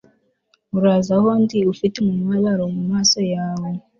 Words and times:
uraza 0.77 1.11
aho 1.19 1.29
ndi 1.41 1.59
ufite 1.73 1.95
umubabaro 1.99 2.63
mumaso 2.75 3.19
yawe 3.33 3.69